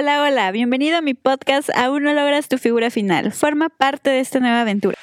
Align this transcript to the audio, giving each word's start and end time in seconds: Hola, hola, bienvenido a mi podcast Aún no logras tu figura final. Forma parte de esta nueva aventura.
Hola, 0.00 0.22
hola, 0.22 0.52
bienvenido 0.52 0.96
a 0.96 1.00
mi 1.00 1.14
podcast 1.14 1.70
Aún 1.74 2.04
no 2.04 2.12
logras 2.12 2.46
tu 2.46 2.56
figura 2.56 2.88
final. 2.88 3.32
Forma 3.32 3.68
parte 3.68 4.10
de 4.10 4.20
esta 4.20 4.38
nueva 4.38 4.60
aventura. 4.60 4.94